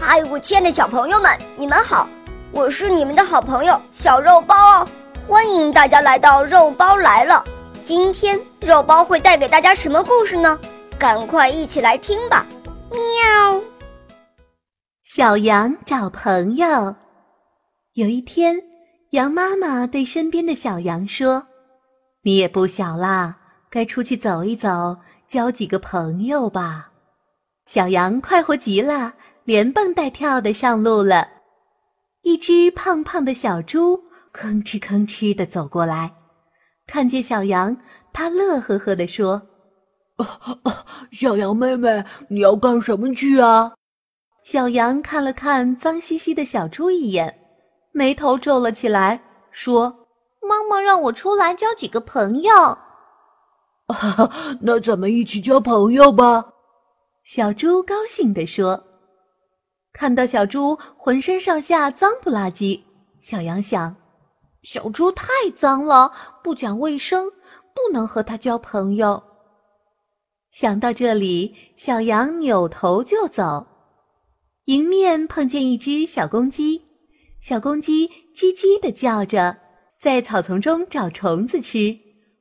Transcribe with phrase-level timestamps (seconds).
[0.00, 2.08] 嗨，我亲爱的小朋友们，你们好！
[2.52, 4.88] 我是你们的好朋友小肉包哦，
[5.26, 7.44] 欢迎大家来到肉包来了。
[7.82, 10.58] 今天肉包会带给大家什么故事呢？
[10.98, 12.46] 赶快一起来听吧！
[12.90, 13.60] 喵。
[15.04, 16.94] 小羊找朋友。
[17.94, 18.56] 有一天，
[19.10, 21.44] 羊妈妈对身边的小羊说
[22.22, 23.36] ：“你也不小啦，
[23.68, 24.96] 该出去走一走，
[25.26, 26.90] 交几个朋友吧。”
[27.66, 29.14] 小羊快活极了。
[29.48, 31.26] 连蹦带跳的上路了，
[32.20, 33.98] 一只胖胖的小猪
[34.30, 36.12] 吭哧吭哧的走过来，
[36.86, 37.74] 看见小羊，
[38.12, 39.40] 它乐呵呵的说
[41.12, 43.72] ：“小羊妹妹，你要干什么去啊？”
[44.44, 47.34] 小羊看了看脏兮兮的小猪一眼，
[47.92, 49.18] 眉头皱了起来，
[49.50, 50.08] 说
[50.46, 52.76] ：“妈妈让我出来交几个朋友。
[54.60, 56.44] ”“那咱们一起交朋友吧。”
[57.24, 58.84] 小猪高兴地说。
[59.92, 62.84] 看到小猪浑身上下脏不拉几，
[63.20, 63.96] 小羊想：
[64.62, 66.12] 小猪太脏了，
[66.44, 67.30] 不讲卫生，
[67.74, 69.22] 不能和它交朋友。
[70.52, 73.66] 想到这里，小羊扭头就走，
[74.66, 76.82] 迎面碰见一只小公鸡，
[77.40, 79.56] 小公鸡叽叽的叫着，
[80.00, 81.98] 在草丛中找虫子吃，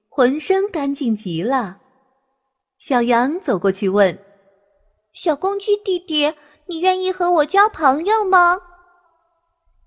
[0.10, 1.80] 浑身干净极了。
[2.78, 4.18] 小羊走过去问
[5.14, 6.34] ：“小公鸡弟弟。”
[6.70, 8.60] 你愿意和我交朋友吗？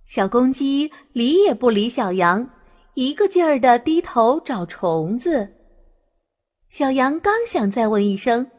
[0.06, 2.48] 小公鸡理也不理小羊，
[2.94, 5.52] 一个劲儿的低头找虫子。
[6.70, 8.50] 小羊刚想再问一声，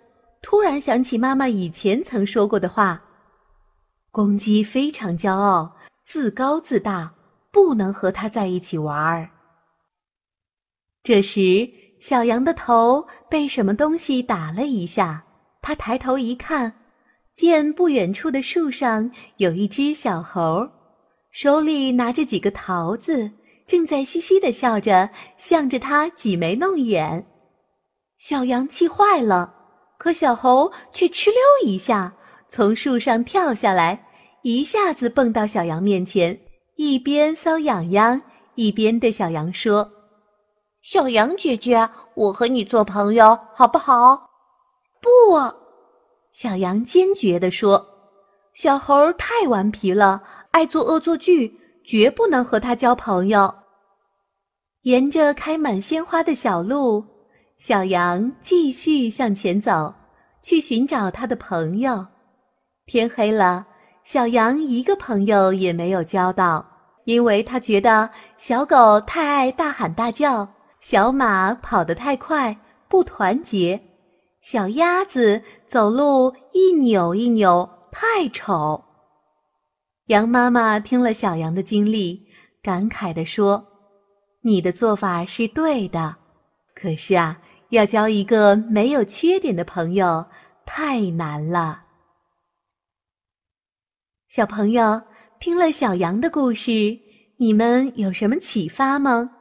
[0.41, 3.03] 突然想起妈妈以前曾说过的话：
[4.11, 7.13] 公鸡非常骄傲，自高自大，
[7.51, 9.29] 不能和它在一起玩儿。
[11.03, 11.69] 这时，
[11.99, 15.25] 小羊的头被什么东西打了一下，
[15.61, 16.75] 它抬头一看。
[17.35, 20.67] 见不远处的树上有一只小猴，
[21.31, 23.31] 手里拿着几个桃子，
[23.65, 27.25] 正在嘻嘻的笑着，向着他挤眉弄眼。
[28.17, 29.53] 小羊气坏了，
[29.97, 32.13] 可小猴却哧溜一下
[32.49, 34.05] 从树上跳下来，
[34.43, 36.39] 一下子蹦到小羊面前，
[36.75, 38.21] 一边搔痒痒，
[38.55, 39.89] 一边对小羊说
[40.83, 44.29] ：“小羊姐姐，我和你做朋友好不好
[45.01, 45.09] ？”“不。”
[46.33, 47.85] 小羊坚决地说
[48.55, 50.21] ：“小猴太顽皮了，
[50.51, 53.53] 爱做恶作剧，绝不能和他交朋友。”
[54.83, 57.05] 沿着开满鲜花的小路，
[57.59, 59.93] 小羊继续向前走，
[60.41, 62.07] 去寻找他的朋友。
[62.87, 63.67] 天黑了，
[64.03, 66.65] 小羊一个朋友也没有交到，
[67.05, 70.47] 因为他觉得小狗太爱大喊大叫，
[70.79, 73.79] 小马跑得太快，不团结。
[74.41, 78.83] 小鸭子走路一扭一扭，太丑。
[80.07, 82.27] 羊妈妈听了小羊的经历，
[82.61, 83.65] 感慨地说
[84.43, 86.17] ：“你的做法是对的，
[86.75, 90.25] 可是啊，要交一个没有缺点的朋友
[90.65, 91.83] 太难了。”
[94.27, 95.01] 小朋友
[95.39, 96.71] 听了小羊的故事，
[97.37, 99.31] 你们有什么启发吗？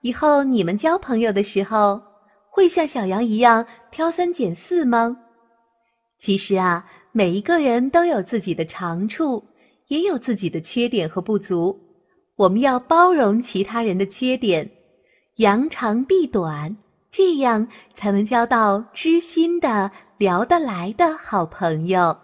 [0.00, 2.02] 以后你们交朋友的时候。
[2.50, 5.14] 会像小羊一样挑三拣四吗？
[6.18, 9.44] 其实啊，每一个人都有自己的长处，
[9.88, 11.78] 也有自己的缺点和不足。
[12.36, 14.70] 我们要包容其他人的缺点，
[15.36, 16.76] 扬长避短，
[17.10, 22.16] 这样才能交到知心的、聊得来的好朋友。